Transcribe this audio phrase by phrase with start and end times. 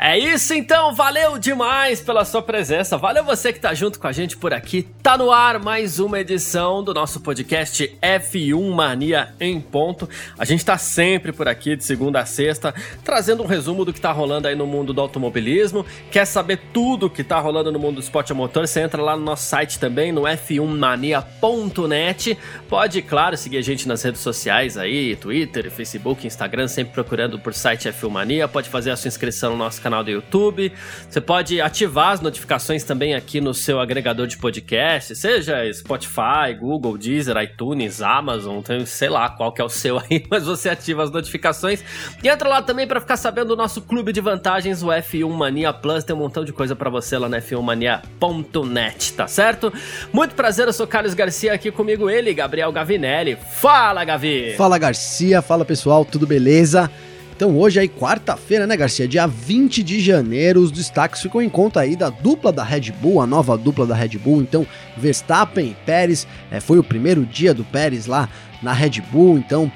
[0.00, 2.96] É isso então, valeu demais pela sua presença.
[2.96, 4.86] Valeu você que tá junto com a gente por aqui.
[5.02, 10.08] Tá no ar mais uma edição do nosso podcast F1 Mania em ponto.
[10.38, 14.00] A gente tá sempre por aqui de segunda a sexta, trazendo um resumo do que
[14.00, 15.84] tá rolando aí no mundo do automobilismo.
[16.12, 18.68] Quer saber tudo que tá rolando no mundo do esporte a motor?
[18.68, 22.38] Você entra lá no nosso site também, no f1mania.net.
[22.68, 27.52] Pode, claro, seguir a gente nas redes sociais aí, Twitter, Facebook, Instagram, sempre procurando por
[27.52, 28.46] site F1 Mania.
[28.46, 30.70] Pode fazer a sua inscrição no nosso canal canal do YouTube.
[31.08, 36.98] Você pode ativar as notificações também aqui no seu agregador de podcast, seja Spotify, Google,
[36.98, 41.10] Deezer, iTunes, Amazon, sei lá qual que é o seu aí, mas você ativa as
[41.10, 41.82] notificações.
[42.22, 45.72] E entra lá também para ficar sabendo do nosso clube de vantagens, o F1 Mania
[45.72, 46.04] Plus.
[46.04, 49.72] Tem um montão de coisa para você lá no f1mania.net, tá certo?
[50.12, 53.36] Muito prazer, eu sou Carlos Garcia aqui comigo ele, Gabriel Gavinelli.
[53.36, 54.54] Fala, Gavi!
[54.56, 55.40] Fala, Garcia.
[55.40, 56.04] Fala, pessoal.
[56.04, 56.90] Tudo beleza?
[57.38, 59.06] Então hoje aí, quarta-feira, né, Garcia?
[59.06, 63.22] Dia 20 de janeiro, os destaques ficam em conta aí da dupla da Red Bull,
[63.22, 64.42] a nova dupla da Red Bull.
[64.42, 68.28] Então, Verstappen e Pérez, é, foi o primeiro dia do Pérez lá
[68.60, 69.70] na Red Bull, então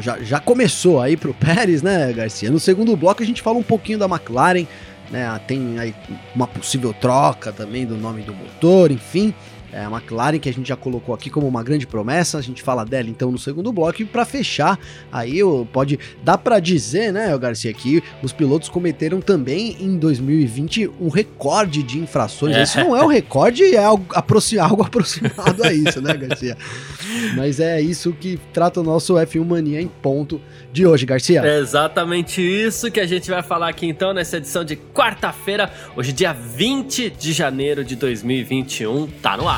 [0.00, 2.50] já, já começou aí pro Pérez, né, Garcia?
[2.50, 4.66] No segundo bloco a gente fala um pouquinho da McLaren,
[5.10, 5.40] né?
[5.46, 5.94] Tem aí
[6.34, 9.32] uma possível troca também do nome do motor, enfim.
[9.72, 12.62] É a McLaren que a gente já colocou aqui como uma grande promessa, a gente
[12.62, 14.78] fala dela então no segundo bloco e para fechar,
[15.12, 15.40] aí
[15.72, 21.82] pode dá para dizer, né, Garcia, que os pilotos cometeram também em 2020 um recorde
[21.82, 22.56] de infrações.
[22.56, 22.62] É.
[22.62, 26.56] Isso não é um recorde, é algo, aproxi algo aproximado a isso, né, Garcia?
[27.36, 30.40] Mas é isso que trata o nosso F1 Mania em ponto
[30.72, 31.42] de hoje, Garcia.
[31.44, 36.12] É exatamente isso que a gente vai falar aqui então nessa edição de quarta-feira, hoje
[36.12, 39.57] dia 20 de janeiro de 2021, tá no ar.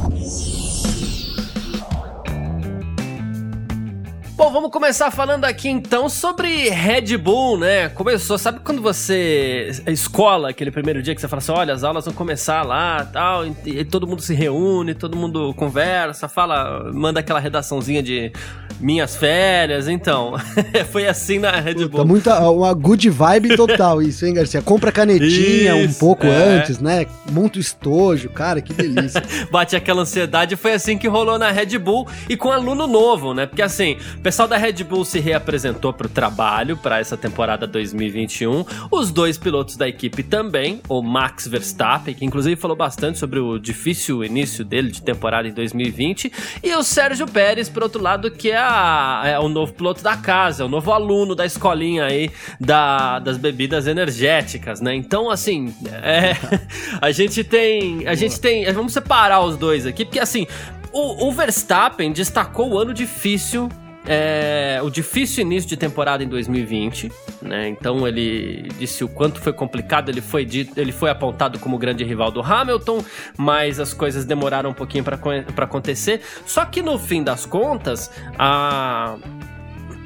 [4.41, 7.89] Bom, vamos começar falando aqui então sobre Red Bull, né?
[7.89, 12.05] Começou, sabe quando você escola aquele primeiro dia que você fala assim, olha, as aulas
[12.05, 17.19] vão começar lá, tal, e, e todo mundo se reúne, todo mundo conversa, fala, manda
[17.19, 18.33] aquela redaçãozinha de
[18.79, 20.33] minhas férias, então.
[20.91, 21.89] foi assim na Red Bull.
[21.89, 24.61] Puta, muita, uma good vibe total isso, hein, Garcia?
[24.61, 26.57] Compra canetinha isso, um pouco é.
[26.57, 27.05] antes, né?
[27.31, 29.21] Monta o estojo, cara, que delícia.
[29.51, 33.45] Bate aquela ansiedade, foi assim que rolou na Red Bull e com aluno novo, né?
[33.45, 37.67] Porque assim, o pessoal da Red Bull se reapresentou para o trabalho para essa temporada
[37.67, 38.63] 2021.
[38.89, 43.59] Os dois pilotos da equipe também, o Max Verstappen, que inclusive falou bastante sobre o
[43.59, 46.31] difícil início dele de temporada em 2020,
[46.63, 50.15] e o Sérgio Pérez, por outro lado, que é a é o novo piloto da
[50.15, 54.95] casa, é o novo aluno da escolinha aí da, das bebidas energéticas, né?
[54.95, 56.37] Então, assim, é,
[57.05, 58.07] a gente tem.
[58.07, 58.71] A gente tem.
[58.71, 60.47] Vamos separar os dois aqui, porque assim.
[60.93, 63.69] O, o Verstappen destacou o ano difícil
[64.05, 67.67] é, o difícil início de temporada em 2020, né?
[67.69, 70.09] Então ele disse o quanto foi complicado.
[70.09, 73.03] Ele foi dito, ele foi apontado como grande rival do Hamilton,
[73.37, 76.21] mas as coisas demoraram um pouquinho para acontecer.
[76.45, 79.17] Só que no fim das contas, a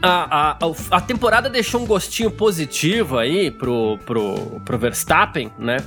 [0.01, 5.77] a, a, a temporada deixou um gostinho positivo aí pro, pro, pro Verstappen, né?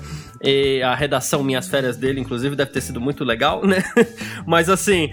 [0.42, 3.82] E a redação Minhas Férias dele, inclusive, deve ter sido muito legal, né?
[4.46, 5.10] Mas assim.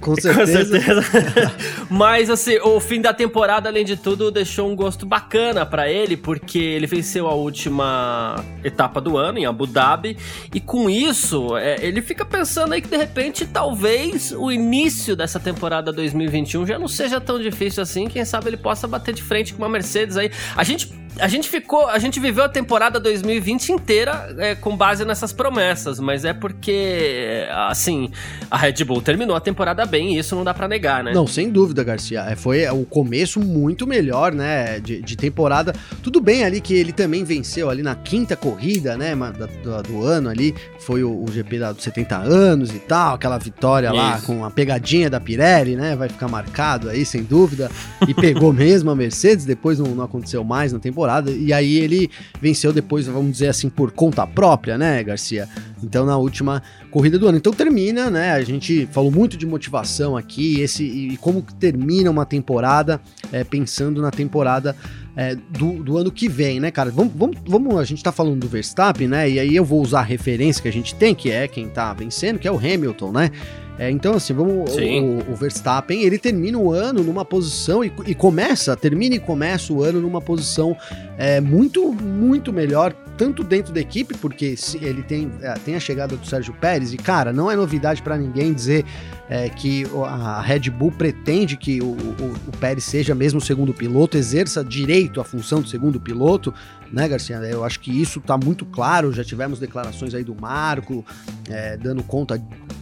[0.00, 0.64] Com certeza.
[0.64, 1.52] Com certeza.
[1.90, 6.16] Mas assim, o fim da temporada, além de tudo, deixou um gosto bacana para ele,
[6.16, 10.16] porque ele venceu a última etapa do ano, em Abu Dhabi.
[10.54, 15.38] E com isso, é, ele fica pensando aí que de repente, talvez o início dessa
[15.38, 18.08] temporada 2021 já não seja tão difícil assim.
[18.08, 20.30] Quem sabe ele possa bater de frente com uma Mercedes aí.
[20.56, 25.04] A gente a gente ficou, a gente viveu a temporada 2020 inteira é, com base
[25.04, 28.10] nessas promessas, mas é porque, assim,
[28.50, 31.12] a Red Bull terminou a temporada bem e isso não dá para negar, né?
[31.12, 32.20] Não, sem dúvida, Garcia.
[32.28, 35.72] É, foi o começo muito melhor, né, de, de, temporada.
[36.02, 40.28] Tudo bem ali que ele também venceu ali na quinta corrida, né, do, do ano
[40.28, 43.96] ali, foi o, o GP da, dos 70 anos e tal, aquela vitória isso.
[43.96, 47.70] lá com a pegadinha da Pirelli, né, vai ficar marcado aí, sem dúvida.
[48.06, 51.30] E pegou mesmo a Mercedes, depois não, não aconteceu mais na temporada temporada.
[51.30, 52.10] E aí ele
[52.40, 55.48] venceu depois, vamos dizer assim, por conta própria, né, Garcia?
[55.82, 57.38] Então na última corrida do ano.
[57.38, 58.32] Então termina, né?
[58.32, 63.00] A gente falou muito de motivação aqui, esse e como termina uma temporada,
[63.32, 64.74] é, pensando na temporada
[65.16, 66.90] é, do, do, ano que vem, né, cara?
[66.90, 69.30] Vamos, vamos, vamos, a gente tá falando do Verstappen, né?
[69.30, 71.92] E aí eu vou usar a referência que a gente tem, que é quem tá
[71.94, 73.30] vencendo, que é o Hamilton, né?
[73.78, 74.74] É, então, assim, vamos.
[74.74, 79.72] O, o, Verstappen ele termina o ano numa posição e, e, começa, termina e começa
[79.72, 80.74] o ano numa posição
[81.18, 85.80] é, muito, muito melhor, tanto dentro da equipe, porque se ele tem, é, tem a
[85.80, 88.84] chegada do Sérgio Pérez, e cara, não é novidade para ninguém dizer
[89.28, 93.74] é, que a Red Bull pretende que o, o, o, Pérez seja mesmo o segundo
[93.74, 96.54] piloto, exerça direito a função do segundo piloto,
[96.92, 97.36] né, Garcia?
[97.36, 99.12] Eu acho que isso está muito claro.
[99.12, 101.04] Já tivemos declarações aí do Marco
[101.50, 102.40] é, dando conta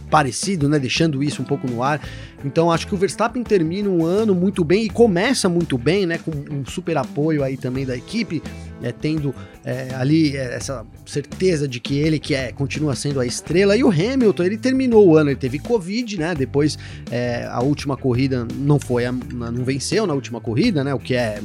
[0.09, 0.79] parecido, né?
[0.79, 2.01] Deixando isso um pouco no ar.
[2.43, 6.17] Então acho que o Verstappen termina um ano muito bem e começa muito bem, né?
[6.17, 8.41] Com um super apoio aí também da equipe,
[8.81, 13.25] é, tendo é, ali é, essa certeza de que ele que é continua sendo a
[13.25, 13.75] estrela.
[13.75, 16.35] E o Hamilton ele terminou o ano, ele teve Covid, né?
[16.35, 16.77] Depois
[17.09, 20.93] é, a última corrida não foi, a, não venceu na última corrida, né?
[20.93, 21.41] O que é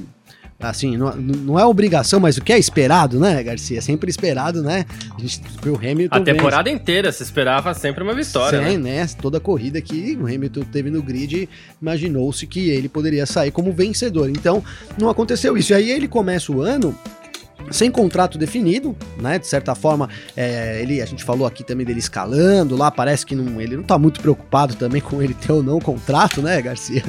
[0.60, 3.78] assim, não, não é obrigação, mas o que é esperado, né, Garcia?
[3.78, 4.84] É sempre esperado, né?
[5.16, 6.16] A gente, o Hamilton.
[6.16, 6.82] A temporada vence.
[6.82, 8.58] inteira se esperava sempre uma vitória.
[8.58, 9.02] Sim, né?
[9.02, 9.06] né?
[9.20, 11.48] Toda corrida que o Hamilton teve no grid,
[11.80, 14.28] imaginou-se que ele poderia sair como vencedor.
[14.28, 14.62] Então,
[14.98, 15.72] não aconteceu isso.
[15.72, 16.94] E aí ele começa o ano
[17.70, 19.38] sem contrato definido, né?
[19.38, 23.34] De certa forma, é, ele, a gente falou aqui também dele escalando lá, parece que
[23.34, 27.04] não, ele não tá muito preocupado também com ele ter ou não contrato, né, Garcia?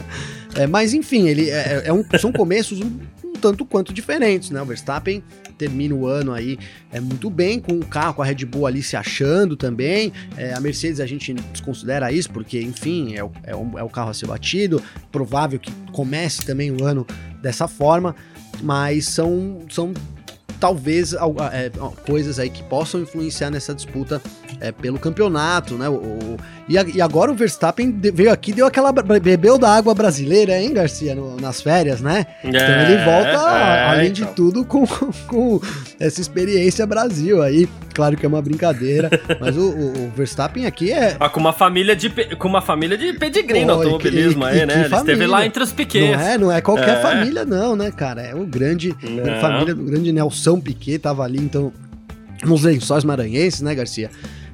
[0.56, 3.00] É, mas enfim, ele é, é um, são começos um,
[3.42, 4.62] tanto quanto diferentes, né?
[4.62, 5.24] O Verstappen
[5.58, 6.58] termina o ano aí
[6.92, 10.14] é muito bem, com o carro, com a Red Bull ali se achando também.
[10.38, 13.90] É, a Mercedes a gente desconsidera isso, porque, enfim, é o, é, o, é o
[13.90, 14.82] carro a ser batido.
[15.12, 17.06] Provável que comece também o ano
[17.42, 18.16] dessa forma,
[18.62, 19.94] mas são, são
[20.62, 21.72] talvez é,
[22.06, 24.22] coisas aí que possam influenciar nessa disputa
[24.60, 25.90] é, pelo campeonato, né?
[25.90, 26.38] O, o
[26.70, 28.92] e, a, e, agora o Verstappen veio aqui deu aquela.
[28.92, 32.28] bebeu da água brasileira, hein, Garcia, no, nas férias, né?
[32.44, 34.28] É, então ele volta, é, além então.
[34.28, 34.86] de tudo, com,
[35.28, 35.60] com
[36.00, 37.68] essa experiência Brasil aí.
[37.94, 39.10] Claro que é uma brincadeira,
[39.40, 41.16] mas o, o, o Verstappen aqui é.
[41.20, 44.86] Ah, com uma família de, com uma família de pedigree no automobilismo aí, né?
[44.86, 46.18] Ele esteve lá entre os pequenos.
[46.18, 47.02] Não é, não é qualquer é.
[47.02, 48.22] família, não, né, cara?
[48.22, 48.96] É o grande.
[49.36, 51.72] A família do grande Nelson Piquet tava ali, então.
[52.44, 54.10] Nos lençóis maranhenses, né, Garcia?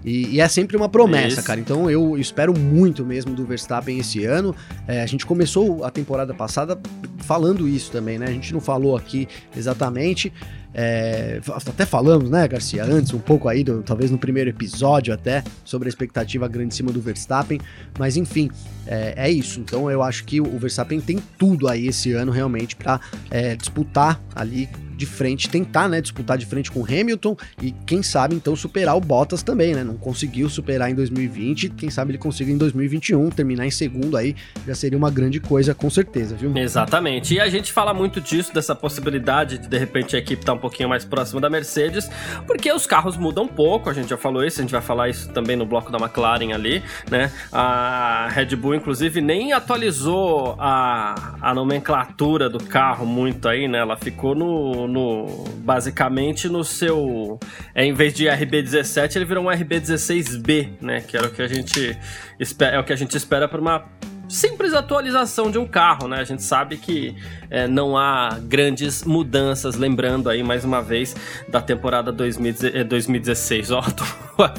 [0.07, 1.43] E, e, é sempre uma promessa, Isso.
[1.43, 1.59] cara.
[1.59, 4.55] Então eu espero muito mesmo do Verstappen esse ano.
[4.87, 6.79] É, a gente começou a temporada passada
[7.19, 8.27] falando isso também, né?
[8.27, 10.31] A gente não falou aqui exatamente.
[10.73, 15.43] É, até falamos, né, Garcia, antes, um pouco aí, do, talvez no primeiro episódio até,
[15.63, 17.59] sobre a expectativa grande em cima do Verstappen,
[17.97, 18.51] mas enfim,
[18.85, 19.59] é, é isso.
[19.59, 22.99] Então eu acho que o Verstappen tem tudo aí esse ano realmente para
[23.31, 28.03] é, disputar ali de frente, tentar, né, disputar de frente com o Hamilton e quem
[28.03, 29.83] sabe então superar o Bottas também, né?
[29.83, 34.35] Não conseguiu superar em 2020, quem sabe ele consiga em 2021 terminar em segundo aí,
[34.65, 36.55] já seria uma grande coisa com certeza, viu?
[36.57, 37.35] Exatamente.
[37.35, 40.57] E a gente fala muito disso dessa possibilidade de de repente a equipe estar tá
[40.57, 42.09] um pouquinho mais próxima da Mercedes,
[42.47, 45.09] porque os carros mudam um pouco, a gente já falou isso, a gente vai falar
[45.09, 47.31] isso também no bloco da McLaren ali, né?
[47.51, 53.77] A Red Bull inclusive nem atualizou a, a nomenclatura do carro muito aí, né?
[53.79, 57.39] Ela ficou no no, basicamente no seu.
[57.75, 61.01] É, em vez de RB17, ele virou um RB16B, né?
[61.01, 61.97] Que era o que a gente
[62.39, 63.85] espera, é o que a gente espera para uma
[64.27, 66.19] simples atualização de um carro, né?
[66.19, 67.15] A gente sabe que
[67.49, 71.15] é, não há grandes mudanças, lembrando aí mais uma vez
[71.47, 73.71] da temporada 2016.
[73.71, 74.03] É, Ó, tô,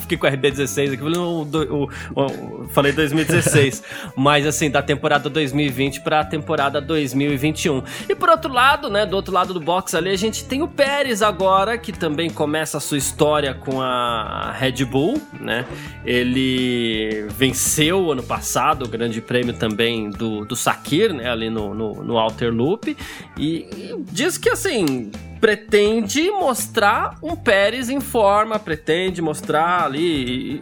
[0.00, 3.82] fiquei com o RB16 aqui, o, o, o, falei 2016,
[4.16, 7.82] mas assim, da temporada 2020 para a temporada 2021.
[8.08, 10.68] E por outro lado, né, do outro lado do box ali, a gente tem o
[10.68, 15.66] Pérez agora, que também começa a sua história com a Red Bull, né?
[16.04, 22.02] Ele venceu ano passado o Grande Prêmio também do, do Sakir, né, ali no, no,
[22.02, 22.96] no Outer Loop,
[23.36, 25.10] e, e diz que assim
[25.40, 30.60] pretende mostrar um Pérez em forma, pretende mostrar ali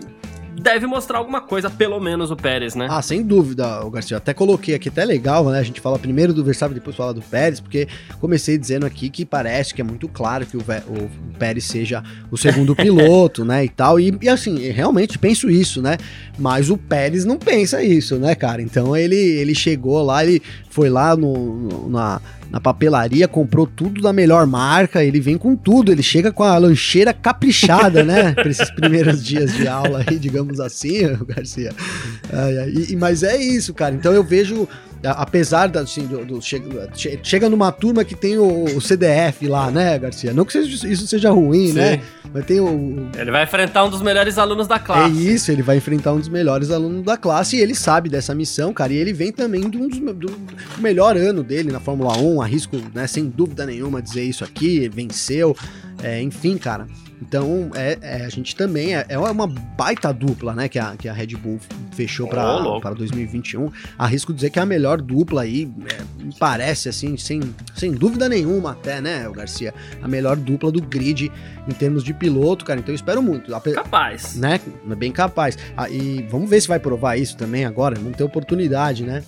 [0.61, 2.87] deve mostrar alguma coisa, pelo menos o Pérez, né?
[2.91, 4.17] Ah, sem dúvida, o Garcia.
[4.17, 5.59] Até coloquei aqui, até legal, né?
[5.59, 7.87] A gente fala primeiro do Verstappen, depois fala do Pérez, porque
[8.21, 12.37] comecei dizendo aqui que parece que é muito claro que o, o Pérez seja o
[12.37, 13.65] segundo piloto, né?
[13.65, 14.01] E tal.
[14.01, 15.99] E, e, assim, realmente penso isso, né?
[16.39, 18.63] Mas o Pérez não pensa isso, né, cara?
[18.63, 24.01] Então ele, ele chegou lá, ele foi lá no, no na na papelaria, comprou tudo
[24.01, 28.33] da melhor marca, ele vem com tudo, ele chega com a lancheira caprichada, né?
[28.35, 31.73] Para esses primeiros dias de aula aí, digamos assim, Garcia.
[32.33, 33.95] Ai, ai, e, mas é isso, cara.
[33.95, 34.69] Então eu vejo
[35.05, 36.91] apesar da, assim, do, do chega,
[37.23, 40.33] chega numa turma que tem o, o, CDF lá, né, Garcia?
[40.33, 41.93] Não que seja, isso seja ruim, né?
[41.93, 41.97] Sim.
[41.99, 42.03] né?
[42.33, 43.09] Mas tem o.
[43.17, 45.11] Ele vai enfrentar um dos melhores alunos da classe.
[45.11, 48.35] É isso, ele vai enfrentar um dos melhores alunos da classe e ele sabe dessa
[48.35, 48.93] missão, cara.
[48.93, 50.47] E ele vem também de um dos, do, do
[50.79, 52.43] melhor ano dele na Fórmula 1.
[52.43, 54.89] Arrisco, né, sem dúvida nenhuma, dizer isso aqui.
[54.89, 55.57] Venceu.
[56.03, 56.87] É, enfim, cara.
[57.21, 60.69] Então, é, é a gente também é, é, uma baita dupla, né?
[60.69, 61.59] Que a, que a Red Bull
[61.93, 63.71] fechou para oh, 2021.
[63.99, 66.03] Arrisco dizer que é a melhor dupla aí, é,
[66.39, 67.41] parece, assim, sem,
[67.75, 69.73] sem dúvida nenhuma, até, né, o Garcia?
[70.03, 71.33] A melhor dupla do grid
[71.67, 72.81] em termos de piloto, cara.
[72.81, 73.51] Então, eu espero muito.
[73.51, 74.37] Capaz.
[74.37, 74.61] Né?
[74.97, 75.59] Bem capaz.
[75.77, 77.99] Ah, e vamos ver se vai provar isso também agora.
[77.99, 79.23] Não tem oportunidade, né?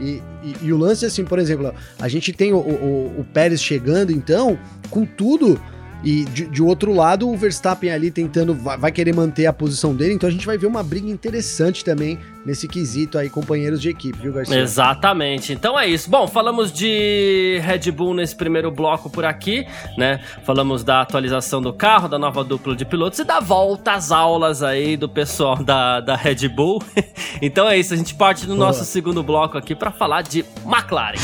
[0.00, 3.62] E, e, e, o lance, assim, por exemplo, a gente tem o, o, o Pérez
[3.62, 4.58] chegando, então,
[4.90, 5.60] com tudo
[6.04, 9.94] e de, de, outro lado, o Verstappen ali tentando, vai, vai, querer manter a posição
[9.94, 13.88] dele, então a gente vai ver uma briga interessante também nesse quesito aí, companheiros de
[13.88, 14.58] equipe, viu, Garcia?
[14.60, 15.52] Exatamente.
[15.52, 16.10] Então é isso.
[16.10, 20.20] Bom, falamos de Red Bull nesse primeiro bloco por aqui, né?
[20.44, 24.62] Falamos da atualização do carro, da nova dupla de pilotos e da volta às aulas
[24.62, 26.82] aí do pessoal da, da Red Bull.
[27.40, 28.66] então é isso, a gente parte do Boa.
[28.66, 31.16] nosso segundo bloco aqui para falar de McLaren.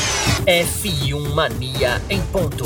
[0.47, 2.63] F1 Mania em ponto.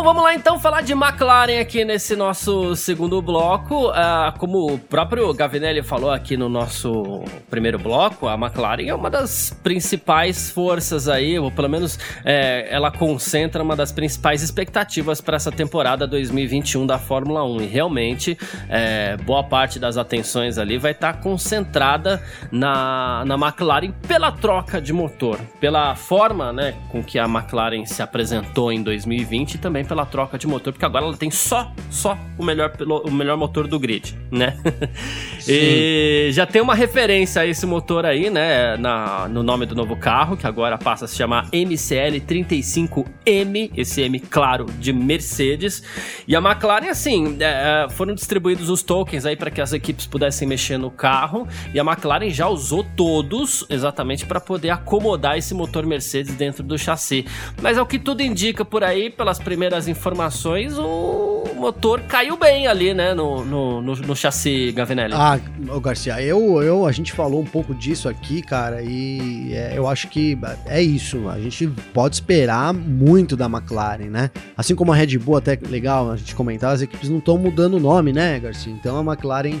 [0.00, 3.90] Bom, vamos lá então falar de McLaren aqui nesse nosso segundo bloco.
[3.90, 9.10] Uh, como o próprio Gavinelli falou aqui no nosso primeiro bloco, a McLaren é uma
[9.10, 15.36] das principais forças aí, ou pelo menos é, ela concentra uma das principais expectativas para
[15.36, 17.60] essa temporada 2021 da Fórmula 1.
[17.60, 18.38] E realmente,
[18.70, 24.80] é, boa parte das atenções ali vai estar tá concentrada na, na McLaren pela troca
[24.80, 29.89] de motor, pela forma né, com que a McLaren se apresentou em 2020 e também
[29.90, 32.72] pela troca de motor, porque agora ela tem só, só o melhor,
[33.04, 34.56] o melhor motor do grid, né?
[35.48, 38.76] e já tem uma referência a esse motor aí, né?
[38.76, 44.00] Na, no nome do novo carro, que agora passa a se chamar MCL 35M, esse
[44.02, 45.82] M, claro, de Mercedes.
[46.28, 50.06] E a McLaren, assim, é, é foram distribuídos os tokens aí para que as equipes
[50.06, 55.52] pudessem mexer no carro, e a McLaren já usou todos exatamente para poder acomodar esse
[55.52, 57.26] motor Mercedes dentro do chassi.
[57.60, 62.36] Mas é o que tudo indica por aí, pelas primeiras primeiras informações, o motor caiu
[62.36, 65.14] bem ali, né, no, no, no, no chassi Gavinelli.
[65.14, 65.38] Ah,
[65.80, 70.08] Garcia, eu, eu, a gente falou um pouco disso aqui, cara, e é, eu acho
[70.08, 70.36] que
[70.66, 71.28] é isso.
[71.28, 74.30] A gente pode esperar muito da McLaren, né?
[74.56, 77.74] Assim como a Red Bull, até legal a gente comentar, as equipes não estão mudando
[77.74, 78.72] o nome, né, Garcia?
[78.72, 79.60] Então a McLaren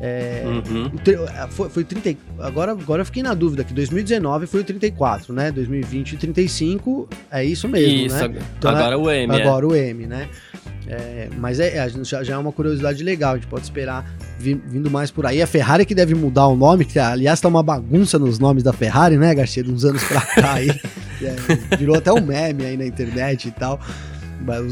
[0.00, 0.90] é, uhum.
[1.06, 5.32] É, foi, foi 30, agora, agora eu fiquei na dúvida que 2019 foi o 34,
[5.32, 5.50] né?
[5.50, 8.42] 2020 35 é isso mesmo, isso, né?
[8.58, 9.34] Então, agora é, o M.
[9.34, 9.68] Agora é.
[9.68, 10.28] o M, né?
[10.88, 14.04] É, mas é, é já, já, é uma curiosidade legal, a gente pode esperar
[14.38, 15.42] vindo mais por aí.
[15.42, 18.72] A Ferrari que deve mudar o nome, que aliás tá uma bagunça nos nomes da
[18.72, 19.62] Ferrari, né, Garcia?
[19.62, 20.68] De uns anos pra cá aí.
[21.22, 23.80] é, virou até um meme aí na internet e tal.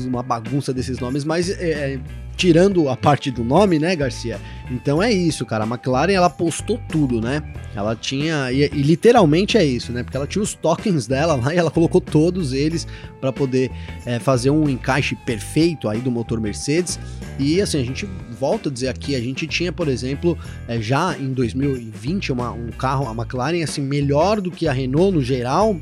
[0.06, 1.98] Uma bagunça desses nomes, mas é,
[2.36, 4.40] tirando a parte do nome, né, Garcia?
[4.70, 5.64] Então é isso, cara.
[5.64, 7.42] A McLaren ela postou tudo, né?
[7.74, 10.02] Ela tinha e, e literalmente é isso, né?
[10.02, 12.86] Porque ela tinha os tokens dela lá e ela colocou todos eles
[13.20, 13.70] para poder
[14.06, 16.98] é, fazer um encaixe perfeito aí do motor Mercedes.
[17.38, 20.38] E assim a gente volta a dizer aqui, a gente tinha, por exemplo,
[20.68, 25.14] é, já em 2020 uma, um carro a McLaren assim melhor do que a Renault
[25.14, 25.78] no geral,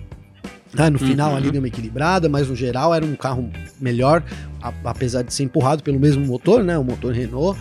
[0.74, 0.90] né?
[0.90, 1.36] No final uhum.
[1.36, 3.50] ali deu uma equilibrada, mas no geral era um carro
[3.80, 4.22] melhor,
[4.60, 6.78] a, apesar de ser empurrado pelo mesmo motor, né?
[6.78, 7.58] O motor Renault.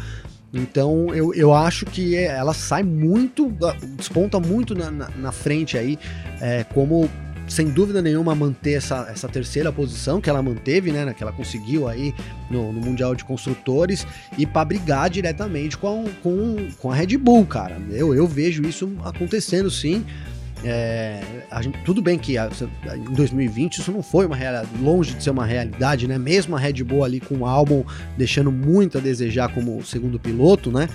[0.54, 3.52] Então eu, eu acho que é, ela sai muito,
[3.96, 5.98] desponta muito na, na, na frente aí,
[6.42, 7.10] é, como
[7.52, 11.88] sem dúvida nenhuma manter essa, essa terceira posição que ela manteve, né, que ela conseguiu
[11.88, 12.14] aí
[12.50, 17.46] no, no Mundial de Construtores e para brigar diretamente com, com, com a Red Bull,
[17.46, 17.78] cara.
[17.90, 20.06] Eu, eu vejo isso acontecendo sim.
[20.64, 21.22] É,
[21.62, 25.46] gente, tudo bem que em 2020 isso não foi uma realidade, longe de ser uma
[25.46, 26.18] realidade, né?
[26.18, 27.84] Mesmo a Red Bull ali com o álbum
[28.18, 30.88] deixando muito a desejar como segundo piloto, né?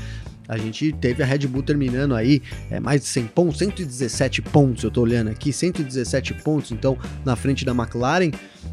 [0.49, 4.85] A gente teve a Red Bull terminando aí é, mais de 100 pontos, 117 pontos,
[4.85, 8.31] eu tô olhando aqui, 117 pontos, então, na frente da McLaren,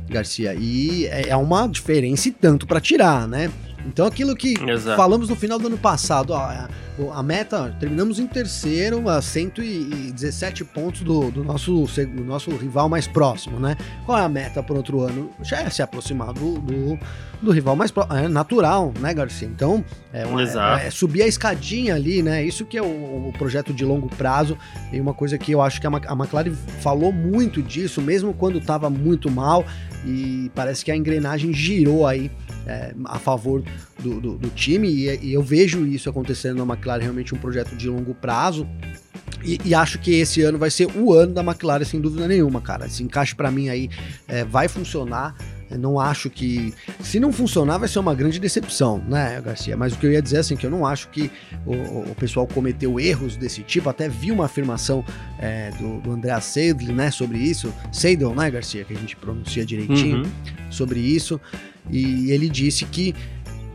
[0.07, 3.51] Garcia, e é, é uma diferença e tanto para tirar, né?
[3.85, 4.97] Então aquilo que Exato.
[4.97, 6.67] falamos no final do ano passado, ó,
[7.11, 13.07] a meta, terminamos em terceiro, a 117 pontos do, do, nosso, do nosso rival mais
[13.07, 13.75] próximo, né?
[14.05, 15.29] Qual é a meta para outro ano?
[15.41, 16.99] Já é se aproximar do, do,
[17.41, 18.15] do rival mais próximo.
[18.15, 19.47] É natural, né, Garcia?
[19.47, 22.43] Então, é, uma, é, é, subir a escadinha ali, né?
[22.43, 24.55] Isso que é o, o, projeto de longo prazo.
[24.91, 28.59] E uma coisa que eu acho que a, a McLaren falou muito disso, mesmo quando
[28.59, 29.65] estava muito mal,
[30.05, 32.29] e parece que a engrenagem girou aí
[32.65, 33.63] é, a favor
[33.99, 37.75] do, do, do time, e, e, eu vejo isso acontecendo na McLaren, realmente um projeto
[37.75, 38.67] de longo prazo.
[39.43, 42.61] E, e, acho que esse ano vai ser o ano da McLaren, sem dúvida nenhuma,
[42.61, 42.85] cara.
[42.85, 43.89] Esse encaixe para mim aí
[44.27, 45.35] é, vai funcionar.
[45.73, 46.73] Eu não acho que.
[47.01, 49.75] Se não funcionar, vai ser uma grande decepção, né, Garcia?
[49.75, 51.31] Mas o que eu ia dizer assim, que eu não acho que
[51.65, 53.89] o, o pessoal cometeu erros desse tipo.
[53.89, 55.03] Até vi uma afirmação
[55.39, 57.73] é, do, do André Seidel, né, sobre isso.
[57.91, 58.83] Seidel, né, Garcia?
[58.83, 60.31] Que a gente pronuncia direitinho uhum.
[60.69, 61.41] sobre isso.
[61.89, 63.13] E ele disse que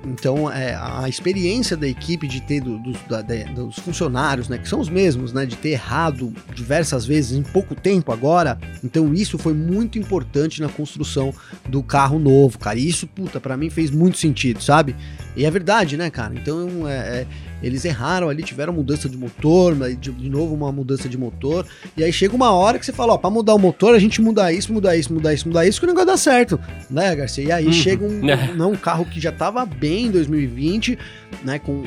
[0.05, 4.69] então, é, a experiência da equipe de ter do, do, da, dos funcionários, né, que
[4.69, 9.39] são os mesmos, né, de ter errado diversas vezes em pouco tempo agora, então isso
[9.39, 11.35] foi muito importante na construção
[11.69, 12.79] do carro novo, cara.
[12.79, 14.95] E isso, puta, para mim fez muito sentido, sabe?
[15.37, 16.35] E é verdade, né, cara?
[16.35, 17.27] Então, é, é
[17.63, 21.67] eles erraram ali, tiveram mudança de motor, de, de novo uma mudança de motor.
[21.97, 24.21] E aí chega uma hora que você fala, ó, pra mudar o motor, a gente
[24.21, 26.59] mudar isso, mudar isso, mudar isso, mudar isso, que o negócio dá certo,
[26.91, 27.45] né, Garcia?
[27.45, 27.73] E aí uhum.
[27.73, 28.67] chega um, é.
[28.67, 30.99] um, carro que já tava bem em 2020,
[31.45, 31.85] né, com,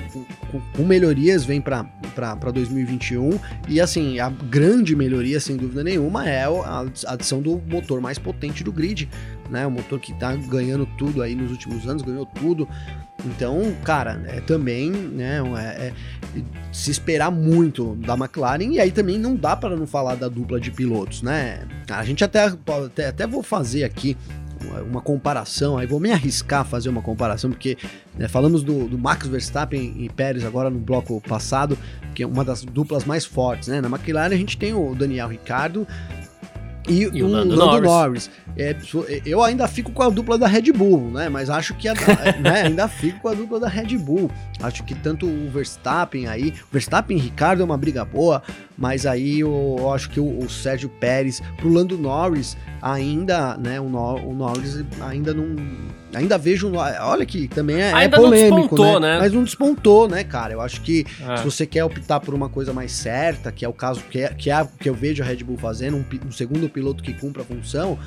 [0.51, 3.39] com, com melhorias, vem pra, pra, pra 2021.
[3.67, 8.63] E assim, a grande melhoria, sem dúvida nenhuma, é a adição do motor mais potente
[8.63, 9.09] do grid,
[9.49, 9.67] né?
[9.67, 12.67] O motor que tá ganhando tudo aí nos últimos anos, ganhou tudo.
[13.25, 15.93] Então, cara, é também, né, é, é,
[16.71, 20.59] se esperar muito da McLaren, e aí também não dá para não falar da dupla
[20.59, 21.67] de pilotos, né?
[21.89, 24.17] A gente até, até, até vou fazer aqui
[24.87, 27.77] uma comparação, aí vou me arriscar a fazer uma comparação, porque
[28.15, 31.77] né, falamos do, do, Max Verstappen e Pérez agora no bloco passado,
[32.13, 33.81] que é uma das duplas mais fortes, né?
[33.81, 35.87] Na McLaren a gente tem o Daniel Ricardo
[36.91, 37.89] e, e o, o Lando, Lando Norris.
[37.89, 38.31] Norris.
[38.57, 38.75] É,
[39.25, 41.29] eu ainda fico com a dupla da Red Bull, né?
[41.29, 41.93] Mas acho que a,
[42.39, 44.29] né, ainda fico com a dupla da Red Bull.
[44.61, 48.43] Acho que tanto o Verstappen aí, o Verstappen e Ricardo é uma briga boa,
[48.77, 53.79] mas aí eu, eu acho que o, o, Sérgio Pérez pro Lando Norris ainda, né?
[53.79, 55.55] O, o Norris ainda não
[56.13, 56.71] ainda vejo.
[56.75, 59.13] Olha que também é, é polêmico, né?
[59.13, 59.19] né?
[59.19, 60.53] Mas não despontou, né, cara?
[60.53, 61.37] Eu acho que é.
[61.37, 64.29] se você quer optar por uma coisa mais certa, que é o caso que, é,
[64.29, 67.41] que, é, que eu vejo a Red Bull fazendo, um, um segundo piloto que cumpra
[67.41, 67.97] a função,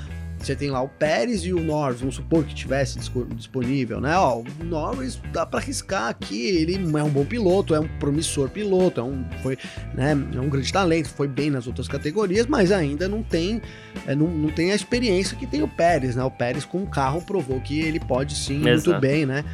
[0.46, 2.98] você tem lá o Pérez e o Norris, vamos supor que tivesse
[3.34, 4.16] disponível, né?
[4.16, 8.48] Ó, o Norris dá para arriscar aqui, ele é um bom piloto, é um promissor
[8.48, 9.58] piloto, é um, foi,
[9.94, 13.60] né, é um grande talento, foi bem nas outras categorias, mas ainda não tem,
[14.06, 16.24] é, não, não tem a experiência que tem o Pérez, né?
[16.24, 18.90] O Pérez com o carro provou que ele pode sim Exato.
[18.90, 19.44] muito bem, né?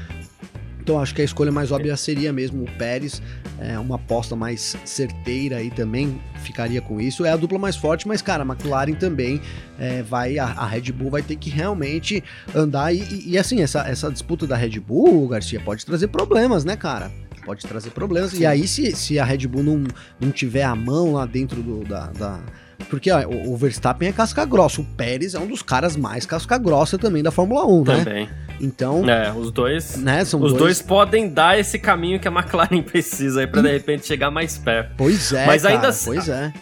[0.91, 3.23] Então acho que a escolha mais óbvia seria mesmo o Pérez,
[3.61, 7.25] é, uma aposta mais certeira aí também ficaria com isso.
[7.25, 9.41] É a dupla mais forte, mas cara, a McLaren também
[9.79, 13.63] é, vai, a, a, Red Bull vai ter que realmente andar e, e, e, assim,
[13.63, 17.13] essa, essa disputa da Red Bull, Garcia, pode trazer problemas, né, cara?
[17.45, 18.33] Pode trazer problemas.
[18.33, 18.41] Sim.
[18.41, 19.85] E aí, se, se a Red Bull não,
[20.19, 22.41] não tiver a mão lá dentro do, da, da
[22.89, 26.59] porque ó, o Verstappen é casca grossa, o Pérez é um dos caras mais casca
[26.59, 27.97] grossa também da Fórmula 1, né?
[28.05, 28.29] Também.
[28.61, 29.09] Então.
[29.09, 29.97] É, os dois.
[29.97, 30.63] Né, são os dois...
[30.63, 34.59] dois podem dar esse caminho que a McLaren precisa aí pra de repente chegar mais
[34.59, 34.93] perto.
[34.97, 36.53] Pois é, Mas cara, ainda Pois é.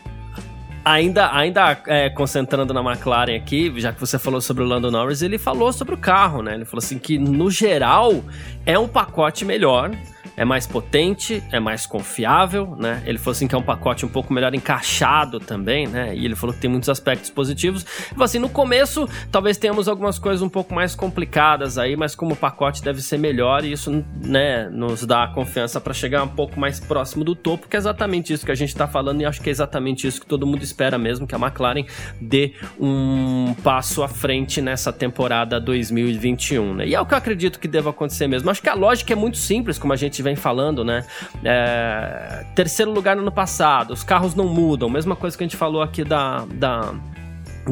[0.85, 5.21] Ainda, ainda é, concentrando na McLaren aqui, já que você falou sobre o Lando Norris,
[5.21, 6.55] ele falou sobre o carro, né?
[6.55, 8.25] Ele falou assim que, no geral,
[8.65, 9.91] é um pacote melhor
[10.39, 13.03] é mais potente, é mais confiável, né?
[13.05, 16.15] Ele falou assim que é um pacote um pouco melhor encaixado também, né?
[16.15, 17.83] E ele falou que tem muitos aspectos positivos.
[17.83, 22.15] Ele falou assim, no começo talvez tenhamos algumas coisas um pouco mais complicadas aí, mas
[22.15, 26.29] como o pacote deve ser melhor e isso, né, nos dá confiança para chegar um
[26.29, 29.25] pouco mais próximo do topo, que é exatamente isso que a gente tá falando e
[29.25, 31.85] acho que é exatamente isso que todo mundo espera mesmo, que a McLaren
[32.21, 36.87] dê um passo à frente nessa temporada 2021, né?
[36.87, 38.49] E é o que eu acredito que deva acontecer mesmo.
[38.49, 41.05] Acho que a lógica é muito simples, como a gente vem falando, né?
[41.45, 45.57] É, terceiro lugar no ano passado, os carros não mudam, mesma coisa que a gente
[45.57, 46.95] falou aqui da, da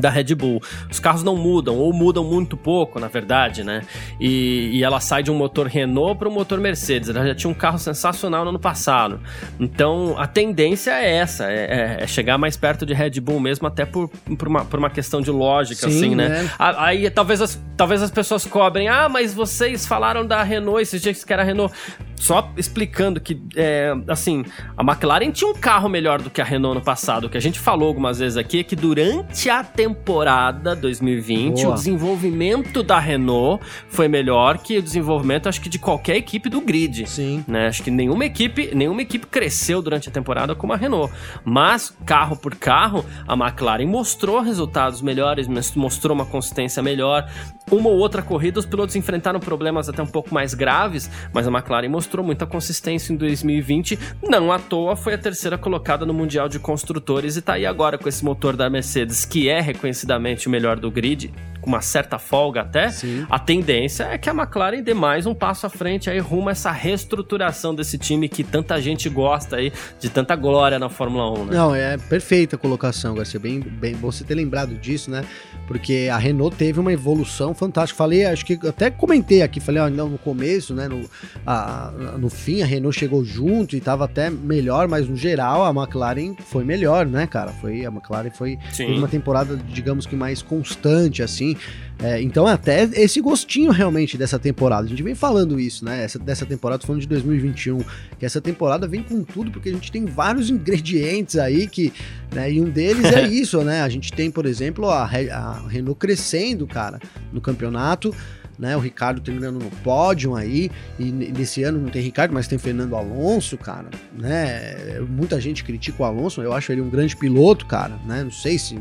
[0.00, 0.60] da Red Bull.
[0.90, 3.82] Os carros não mudam, ou mudam muito pouco, na verdade, né?
[4.20, 7.08] E, e ela sai de um motor Renault para um motor Mercedes.
[7.08, 9.20] Ela já tinha um carro sensacional no ano passado.
[9.58, 13.66] Então, a tendência é essa, é, é, é chegar mais perto de Red Bull mesmo,
[13.66, 16.28] até por, por, uma, por uma questão de lógica, Sim, assim, né?
[16.28, 16.50] né?
[16.58, 21.24] Aí, talvez as, talvez as pessoas cobrem, ah, mas vocês falaram da Renault esses dias
[21.24, 21.74] que era a Renault.
[22.16, 24.44] Só explicando que, é, assim,
[24.76, 27.26] a McLaren tinha um carro melhor do que a Renault no passado.
[27.26, 31.70] O que a gente falou algumas vezes aqui é que durante a temporada 2020, Boa.
[31.70, 36.60] o desenvolvimento da Renault foi melhor que o desenvolvimento, acho que, de qualquer equipe do
[36.60, 37.08] grid.
[37.08, 37.44] Sim.
[37.46, 37.68] Né?
[37.68, 41.12] Acho que nenhuma equipe, nenhuma equipe cresceu durante a temporada como a Renault.
[41.44, 45.46] Mas, carro por carro, a McLaren mostrou resultados melhores,
[45.76, 47.30] mostrou uma consistência melhor.
[47.70, 51.50] Uma ou outra corrida, os pilotos enfrentaram problemas até um pouco mais graves, mas a
[51.50, 53.98] McLaren mostrou mostrou muita consistência em 2020.
[54.22, 57.98] Não à toa foi a terceira colocada no Mundial de Construtores e tá aí agora
[57.98, 61.32] com esse motor da Mercedes, que é reconhecidamente o melhor do grid,
[61.66, 63.26] com uma certa folga até, Sim.
[63.28, 66.52] a tendência é que a McLaren dê mais um passo à frente aí rumo a
[66.52, 71.44] essa reestruturação desse time que tanta gente gosta aí, de tanta glória na Fórmula 1,
[71.46, 71.56] né?
[71.56, 73.40] Não, é perfeita a colocação, Garcia.
[73.40, 75.24] Bem, bem bom você ter lembrado disso, né?
[75.66, 77.98] Porque a Renault teve uma evolução fantástica.
[77.98, 80.86] Falei, acho que até comentei aqui, falei, ó, não, no começo, né?
[80.86, 81.10] No,
[81.44, 85.70] a- no fim, a Renault chegou junto e tava até melhor, mas no geral a
[85.70, 87.50] McLaren foi melhor, né, cara?
[87.52, 91.55] Foi, a McLaren foi teve uma temporada, digamos que mais constante, assim.
[91.98, 94.84] É, então, até esse gostinho realmente dessa temporada.
[94.84, 96.04] A gente vem falando isso, né?
[96.04, 97.78] Essa, dessa temporada, falando de 2021,
[98.18, 101.92] que essa temporada vem com tudo, porque a gente tem vários ingredientes aí que.
[102.32, 103.82] Né, e um deles é isso, né?
[103.82, 107.00] A gente tem, por exemplo, a, a Renault crescendo, cara,
[107.32, 108.14] no campeonato.
[108.58, 112.56] Né, o Ricardo terminando no pódio aí, e nesse ano não tem Ricardo, mas tem
[112.56, 114.98] Fernando Alonso, cara, né?
[115.06, 118.24] Muita gente critica o Alonso, eu acho ele um grande piloto, cara, né?
[118.24, 118.74] Não sei se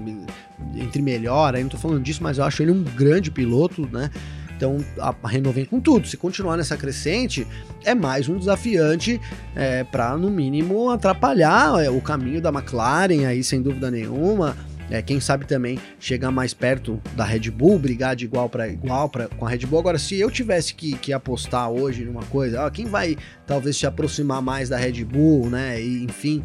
[0.78, 4.10] entre melhor, aí não tô falando disso, mas eu acho ele um grande piloto, né?
[4.56, 6.08] Então a Renault vem com tudo.
[6.08, 7.46] Se continuar nessa crescente,
[7.84, 9.20] é mais um desafiante
[9.54, 14.56] é, para no mínimo atrapalhar é, o caminho da McLaren aí sem dúvida nenhuma.
[14.90, 19.10] É, quem sabe também chegar mais perto da Red Bull, brigar de igual para igual
[19.10, 19.80] pra, com a Red Bull.
[19.80, 23.18] Agora, se eu tivesse que, que apostar hoje numa coisa, ó, quem vai
[23.48, 25.82] talvez se aproximar mais da Red Bull, né?
[25.82, 26.44] E, enfim,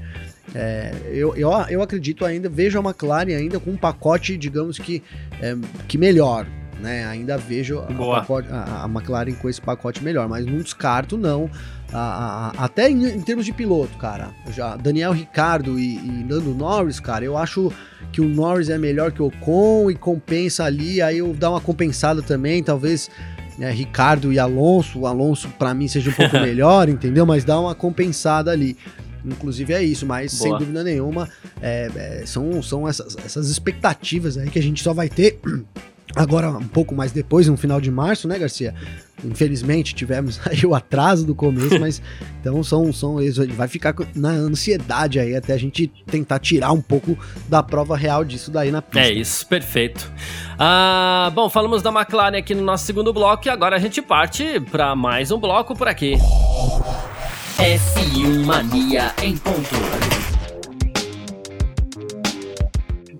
[0.55, 5.03] é, eu, eu, eu acredito ainda, vejo a McLaren ainda com um pacote, digamos que,
[5.40, 5.55] é,
[5.87, 6.46] que melhor.
[6.81, 7.83] Né, ainda vejo a,
[8.20, 11.50] pacote- a- a McLaren com esse pacote melhor, mas não descarto não.
[11.92, 14.31] A- a- até em, em termos de piloto, cara.
[14.55, 17.72] Já Daniel Ricardo e, e Lando Norris, cara, eu acho
[18.12, 21.03] que o Norris é melhor que o Ocon e compensa ali.
[21.03, 23.11] Aí eu dar uma compensada também, talvez
[23.59, 25.00] né, Ricardo e Alonso.
[25.00, 27.26] O Alonso para mim seja um pouco melhor, entendeu?
[27.26, 28.76] Mas dá uma compensada ali.
[29.24, 30.59] Inclusive é isso, mas sem Boa.
[30.61, 31.29] dúvida nenhuma
[31.61, 35.38] é, é, são, são essas, essas expectativas aí que a gente só vai ter
[36.16, 38.74] agora um pouco mais depois, no final de março, né, Garcia?
[39.24, 42.02] Infelizmente tivemos aí o atraso do começo, mas
[42.40, 46.80] então são, são eles vai ficar na ansiedade aí até a gente tentar tirar um
[46.80, 49.00] pouco da prova real disso daí na pista.
[49.00, 50.11] É isso, perfeito.
[50.59, 54.61] Ah, bom, falamos da McLaren aqui no nosso segundo bloco e agora a gente parte
[54.70, 56.16] para mais um bloco por aqui.
[57.59, 59.68] F1 Mania em ponto.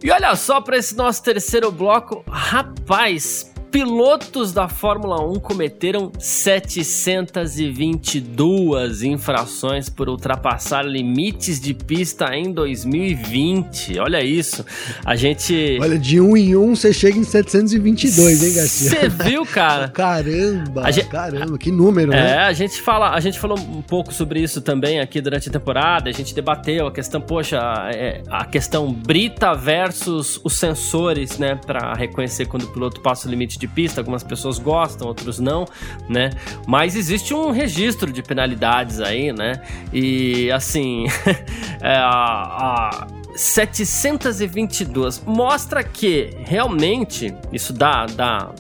[0.03, 9.03] E olha só para esse nosso terceiro bloco, rapaz, pilotos da Fórmula 1 cometeram 722
[9.03, 13.99] infrações por ultrapassar limites de pista em 2020.
[14.01, 14.65] Olha isso.
[15.05, 18.91] A gente Olha, de um em um você chega em 722, hein, Garcia?
[18.91, 19.89] Você viu, cara?
[19.95, 22.33] Caramba, gente- caramba, que número, né?
[22.33, 25.53] É, a gente fala, a gente falou um pouco sobre isso também aqui durante a
[25.53, 26.11] temporada.
[26.11, 27.59] A gente debateu a questão, poxa,
[27.93, 33.31] é, a questão brita versus os sensores, né, Pra reconhecer quando o piloto passa o
[33.31, 34.01] limite de pista.
[34.01, 35.67] Algumas pessoas gostam, outros não,
[36.09, 36.31] né?
[36.67, 39.63] Mas existe um registro de penalidades aí, né?
[39.93, 41.07] E assim,
[41.81, 48.51] é, a, a 722 mostra que realmente isso dá, dá,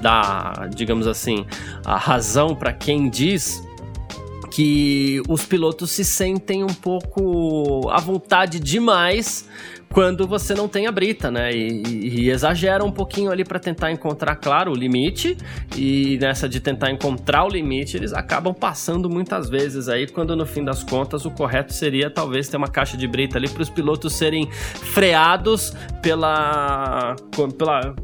[0.00, 1.46] dá, digamos assim,
[1.84, 3.66] a razão para quem diz
[4.50, 9.46] que os pilotos se sentem um pouco à vontade demais
[9.90, 11.52] quando você não tem a brita, né?
[11.52, 15.36] E, e- exagera um pouquinho ali para tentar encontrar, claro, o limite.
[15.76, 20.44] E nessa de tentar encontrar o limite, eles acabam passando muitas vezes aí, quando no
[20.44, 23.70] fim das contas o correto seria talvez ter uma caixa de brita ali para os
[23.70, 25.72] pilotos serem freados
[26.02, 27.16] pela
[27.56, 27.94] pela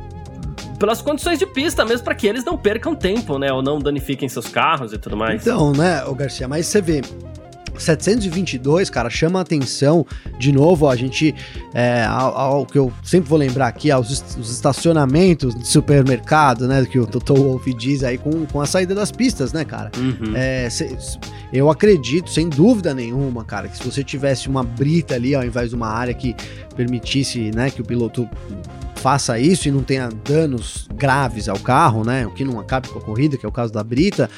[0.79, 4.29] pelas condições de pista mesmo para que eles não percam tempo, né, ou não danifiquem
[4.29, 5.43] seus carros e tudo mais.
[5.43, 7.03] Então, né, o Garcia, mas você vê.
[7.83, 10.07] 722, cara, chama a atenção
[10.39, 11.35] de novo, a gente,
[11.75, 16.85] é, ao, ao que eu sempre vou lembrar aqui, aos os estacionamentos de supermercado, né,
[16.85, 19.91] que o Toto Wolff diz aí com, com a saída das pistas, né, cara.
[19.97, 20.33] Uhum.
[20.35, 20.69] É,
[21.53, 25.71] eu acredito, sem dúvida nenhuma, cara, que se você tivesse uma brita ali ao invés
[25.71, 26.35] de uma área que
[26.75, 28.29] permitisse, né, que o piloto
[28.97, 32.99] faça isso e não tenha danos graves ao carro, né, o que não acabe com
[32.99, 34.31] a corrida, que é o caso da brita,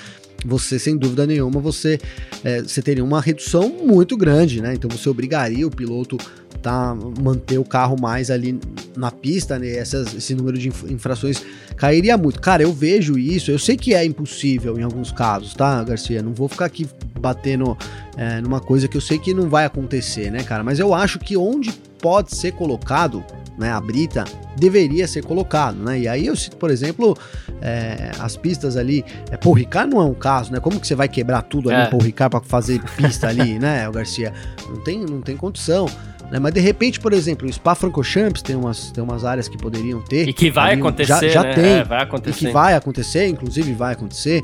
[0.45, 1.99] você, sem dúvida nenhuma, você,
[2.43, 6.19] é, você teria uma redução muito grande, né, então você obrigaria o piloto
[6.63, 8.59] tá manter o carro mais ali
[8.97, 9.69] na pista, né?
[9.77, 11.43] Essas, esse número de inf- infrações
[11.77, 12.41] cairia muito.
[12.41, 16.23] Cara, eu vejo isso, eu sei que é impossível em alguns casos, tá, Garcia?
[16.23, 16.87] Não vou ficar aqui
[17.21, 17.77] batendo
[18.17, 20.65] é, numa coisa que eu sei que não vai acontecer, né, cara?
[20.65, 23.23] Mas eu acho que onde pode ser colocado,
[23.59, 24.25] né, a brita,
[24.57, 26.01] deveria ser colocado, né?
[26.01, 27.17] E aí eu cito, por exemplo,
[27.63, 29.05] é, as pistas ali.
[29.31, 30.61] É, Paul Ricard não é um caso, né?
[30.61, 31.87] Como que você vai quebrar tudo ali É.
[31.87, 34.33] em Paul Ricard pra fazer pista ali, né, o Garcia?
[34.69, 35.87] Não tem, não tem condição.
[36.31, 36.39] Né?
[36.39, 40.01] Mas de repente, por exemplo, o Spa Francorchamps tem umas, tem umas áreas que poderiam
[40.01, 40.27] ter.
[40.29, 41.55] E que vai ali, acontecer, já, já né?
[41.55, 41.65] tem.
[41.65, 42.47] É, vai E acontecer.
[42.47, 44.43] que vai acontecer, inclusive vai acontecer.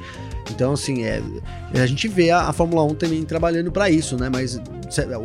[0.50, 1.22] Então, assim, é,
[1.74, 4.28] a gente vê a, a Fórmula 1 também trabalhando para isso, né?
[4.28, 4.60] Mas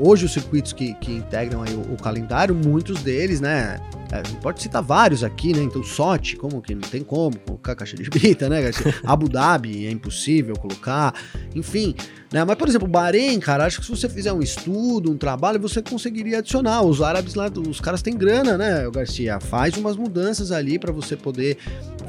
[0.02, 3.80] hoje os circuitos que, que integram aí o, o calendário, muitos deles, né?
[4.12, 5.64] é, pode citar vários aqui, né?
[5.64, 8.94] Então, Sochi, como que não tem como colocar caixa de brita, né, Garcia?
[9.04, 11.14] Abu Dhabi é impossível colocar,
[11.56, 11.96] enfim.
[12.32, 12.44] Né?
[12.44, 15.82] Mas, por exemplo, Bahrein, cara, acho que se você fizer um estudo, um trabalho, você
[15.82, 16.82] conseguiria adicionar.
[16.84, 19.40] Os árabes lá, os caras têm grana, né, Garcia?
[19.40, 21.58] Faz umas mudanças ali para você poder.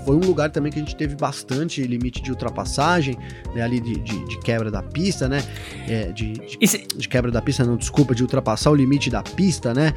[0.07, 3.19] Foi um lugar também que a gente teve bastante limite de ultrapassagem,
[3.55, 5.43] né, ali de, de, de quebra da pista, né?
[5.89, 9.23] É, de, de se- de quebra da pista, não, desculpa, de ultrapassar o limite da
[9.23, 9.93] pista, né?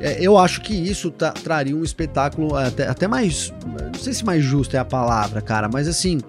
[0.00, 3.52] É, eu acho que isso tra- traria um espetáculo até, até mais.
[3.92, 6.20] Não sei se mais justo é a palavra, cara, mas assim,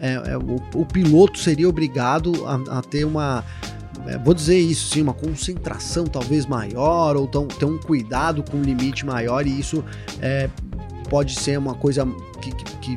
[0.00, 3.44] é, é, o, o piloto seria obrigado a, a ter uma.
[4.08, 8.56] é, vou dizer isso, sim, uma concentração talvez maior, ou tão, ter um cuidado com
[8.56, 9.84] um limite maior, e isso
[10.20, 10.50] é,
[11.12, 12.06] pode ser uma coisa
[12.40, 12.96] que, que-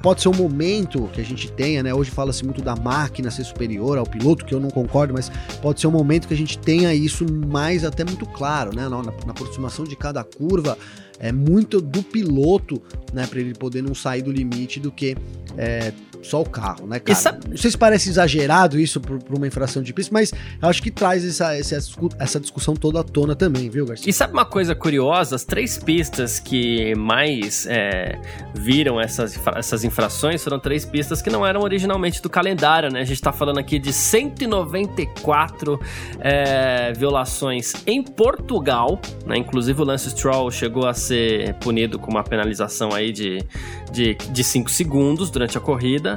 [0.00, 1.92] pode ser um momento que a gente tenha, né?
[1.92, 5.80] Hoje fala-se muito da máquina ser superior ao piloto, que eu não concordo, mas pode
[5.80, 8.82] ser um momento que a gente tenha isso mais até muito claro, né?
[8.88, 10.78] Na, na- na aproximação de cada curva,
[11.18, 12.80] é muito do piloto,
[13.12, 13.26] né?
[13.26, 15.16] Para ele poder não sair do limite do que
[15.58, 17.18] é, só o carro, né, cara?
[17.18, 20.82] sabe- Não sei se parece exagerado isso para uma infração de pista, mas eu acho
[20.82, 24.08] que traz essa, essa, discu- essa discussão toda à tona também, viu, Garcia?
[24.08, 25.36] E sabe uma coisa curiosa?
[25.36, 28.18] As três pistas que mais é,
[28.54, 33.00] viram essas, essas infrações foram três pistas que não eram originalmente do calendário, né?
[33.00, 35.80] A gente tá falando aqui de 194
[36.20, 39.36] é, violações em Portugal, né?
[39.36, 44.14] Inclusive o Lance Stroll chegou a ser punido com uma penalização aí de 5 de,
[44.14, 46.09] de cinco segundos durante a corrida.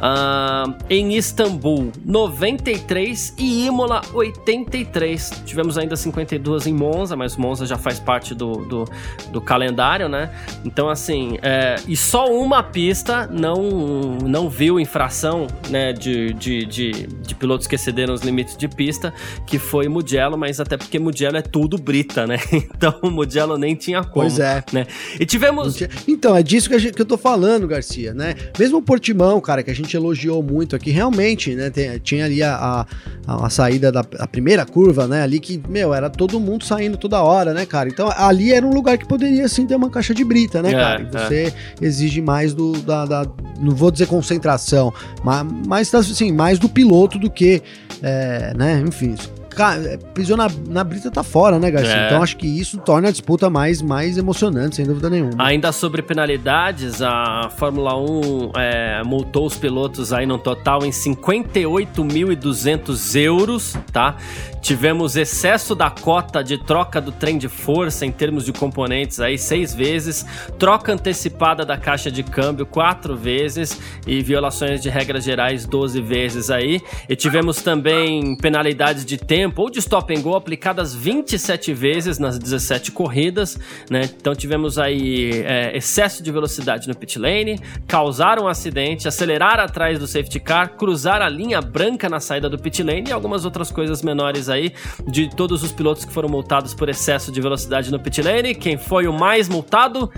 [0.00, 5.42] Ah, em Istambul, 93 e Imola, 83.
[5.44, 8.84] Tivemos ainda 52 em Monza, mas Monza já faz parte do, do,
[9.32, 10.30] do calendário, né?
[10.64, 16.90] Então, assim, é, e só uma pista não, não viu infração né, de, de, de,
[17.06, 19.12] de pilotos que excederam os limites de pista,
[19.46, 22.38] que foi Mugello, mas até porque Mugello é tudo brita, né?
[22.78, 24.12] Então o Mugello nem tinha como.
[24.26, 24.62] Pois é.
[24.72, 24.86] Né?
[25.18, 25.80] E tivemos.
[26.06, 28.34] Então, é disso que, gente- que eu tô falando, Garcia, né?
[28.58, 31.70] Mesmo o Portimão, cara, que a gente elogiou muito aqui, realmente, né?
[31.70, 32.86] tem- tinha ali a,
[33.26, 35.22] a, a saída da a primeira curva, né?
[35.22, 37.88] Ali que, meu, era todo mundo saindo toda hora, né, cara?
[37.88, 40.74] Então, ali era um lugar que poderia, sim, ter uma caixa de brita, né, É,
[40.74, 41.02] cara?
[41.02, 43.26] E você exige mais do, da, da-
[43.60, 44.92] Não vou dizer concentração,
[45.24, 47.62] mas, mas assim, mais do piloto do que,
[48.02, 48.82] é, né?
[48.86, 49.14] Enfim.
[49.58, 51.96] Cara, pisou na, na brita tá fora, né, Garcia?
[51.96, 52.06] É.
[52.06, 55.32] Então acho que isso torna a disputa mais, mais emocionante, sem dúvida nenhuma.
[55.36, 63.20] Ainda sobre penalidades, a Fórmula 1 é, multou os pilotos aí no total em 58.200
[63.20, 64.14] euros, tá?
[64.60, 69.36] Tivemos excesso da cota de troca do trem de força em termos de componentes aí
[69.38, 70.24] seis vezes,
[70.58, 76.48] troca antecipada da caixa de câmbio quatro vezes e violações de regras gerais 12 vezes
[76.50, 76.80] aí.
[77.08, 82.38] E tivemos também penalidades de tempo ou de stop and go aplicadas 27 vezes nas
[82.38, 83.58] 17 corridas,
[83.90, 84.02] né?
[84.02, 89.98] Então tivemos aí é, excesso de velocidade no pit lane, causar um acidente, acelerar atrás
[89.98, 93.70] do safety car, cruzar a linha branca na saída do pit lane e algumas outras
[93.70, 94.72] coisas menores aí
[95.06, 98.54] de todos os pilotos que foram multados por excesso de velocidade no pit lane.
[98.54, 100.10] Quem foi o mais multado?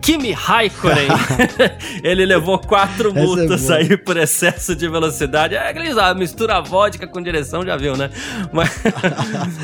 [0.00, 1.08] Kimi Raikkonen.
[2.02, 3.76] Ele levou quatro é multas boa.
[3.76, 5.54] aí por excesso de velocidade.
[5.54, 8.10] É aqueles, ah, mistura vodka com direção, já viu, né?
[8.52, 8.77] Mas...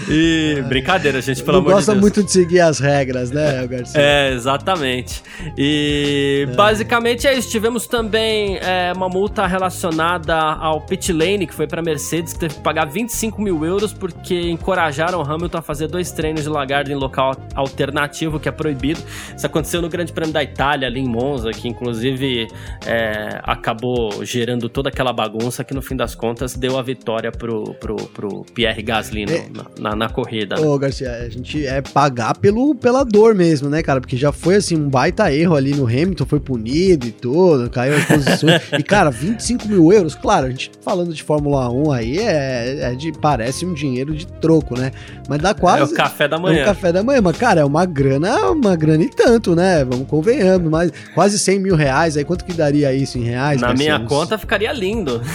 [0.09, 2.01] e brincadeira, gente, pelo não amor de gosta Deus.
[2.01, 4.01] muito de seguir as regras, né, Garcia?
[4.01, 5.23] É, exatamente.
[5.57, 7.51] E basicamente é isso.
[7.51, 12.55] Tivemos também é, uma multa relacionada ao pit lane, que foi para Mercedes, que teve
[12.55, 16.91] que pagar 25 mil euros porque encorajaram o Hamilton a fazer dois treinos de lagarto
[16.91, 19.01] em local alternativo, que é proibido.
[19.37, 22.49] Isso aconteceu no Grande Prêmio da Itália, ali em Monza, que inclusive
[22.87, 27.75] é, acabou gerando toda aquela bagunça que no fim das contas deu a vitória pro,
[27.75, 29.45] pro, pro Pierre Gasly no- É.
[29.79, 30.57] na, na, corrida.
[30.57, 30.63] né?
[30.63, 34.01] Ô, Garcia, a gente é pagar pelo, pela dor mesmo, né, cara?
[34.01, 37.97] Porque já foi, assim, um baita erro ali no Hamilton, foi punido e tudo, caiu
[37.97, 38.63] as posições.
[38.79, 42.95] e, cara, 25 mil euros, claro, a gente falando de Fórmula 1 aí, é, é
[42.95, 44.93] de, parece um dinheiro de troco, né?
[45.29, 45.83] Mas dá quase...
[45.93, 46.65] É o café da É um manhã.
[46.65, 49.85] café da manhã, mas, cara, é uma grana, uma grana e tanto, né?
[49.85, 53.61] Vamos convenhamos, mas quase 100 mil reais, aí quanto que daria isso em reais?
[53.61, 55.21] Na minha Uns- conta ficaria lindo.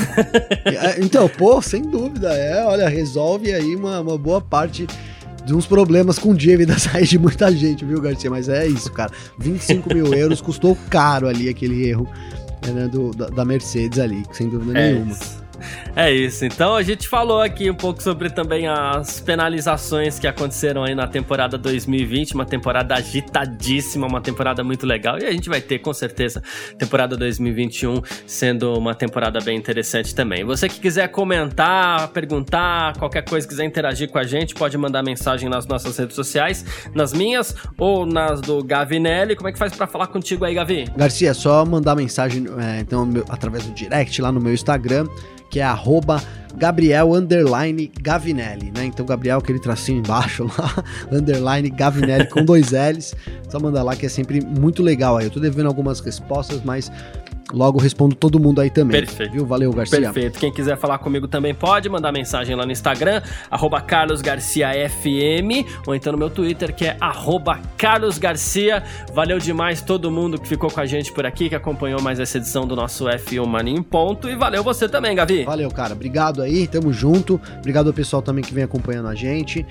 [0.66, 4.88] É, Então, pô, sem dúvida, é, olha, resolve aí uma, uma boa parte
[5.46, 8.30] de uns problemas com dívidas aí de muita gente, viu, Garcia?
[8.30, 9.12] Mas é isso, cara.
[9.38, 12.08] 25 mil euros custou caro ali aquele erro
[12.74, 15.16] né, do, da, da Mercedes ali, sem dúvida É nenhuma.
[15.96, 16.46] É isso.
[16.46, 21.08] Então a gente falou aqui um pouco sobre também as penalizações que aconteceram aí na
[21.08, 25.20] temporada 2020, uma temporada agitadíssima, uma temporada muito legal.
[25.20, 26.42] E a gente vai ter com certeza
[26.78, 30.44] temporada 2021 sendo uma temporada bem interessante também.
[30.44, 35.50] Você que quiser comentar, perguntar, qualquer coisa, quiser interagir com a gente, pode mandar mensagem
[35.50, 39.36] nas nossas redes sociais, nas minhas ou nas do Gavinelli.
[39.36, 40.86] Como é que faz para falar contigo aí, Gavi?
[40.96, 45.08] Garcia, é só mandar mensagem é, então, através do direct lá no meu Instagram,
[45.50, 46.22] que é arroba
[46.56, 48.86] Gabriel underline Gavinelli, né?
[48.86, 53.16] Então, Gabriel, aquele tracinho embaixo lá, underline Gavinelli com dois L's.
[53.50, 55.26] Só mandar lá que é sempre muito legal aí.
[55.26, 56.92] Eu tô devendo algumas respostas, mas
[57.52, 59.02] Logo respondo todo mundo aí também.
[59.02, 59.32] Perfeito.
[59.32, 59.46] Viu?
[59.46, 60.00] Valeu, Garcia.
[60.00, 60.40] Perfeito.
[60.40, 63.22] Quem quiser falar comigo também pode mandar mensagem lá no Instagram,
[63.88, 66.98] carlosgarciafm, ou então no meu Twitter, que é
[67.78, 68.84] carlosgarcia.
[69.14, 72.38] Valeu demais todo mundo que ficou com a gente por aqui, que acompanhou mais essa
[72.38, 74.30] edição do nosso F1 Mania em ponto.
[74.30, 75.44] E valeu você também, Gavi.
[75.44, 75.94] Valeu, cara.
[75.94, 77.42] Obrigado aí, tamo junto.
[77.58, 79.66] Obrigado ao pessoal também que vem acompanhando a gente.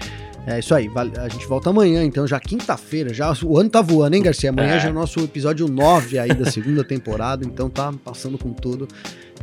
[0.48, 4.16] É isso aí, a gente volta amanhã, então, já quinta-feira, já o ano tá voando,
[4.16, 4.48] hein, Garcia?
[4.48, 4.80] Amanhã é.
[4.80, 8.88] já é o nosso episódio 9 aí da segunda temporada, então tá passando com tudo.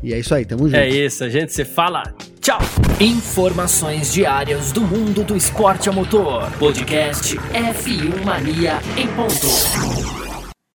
[0.01, 0.75] E é isso aí, tamo junto.
[0.75, 2.01] É isso, a gente se fala.
[2.41, 2.59] Tchau!
[2.99, 6.51] Informações diárias do mundo do esporte a motor.
[6.53, 10.34] Podcast F1 Mania em ponto.